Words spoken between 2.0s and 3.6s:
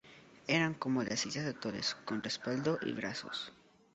con respaldo y brazos.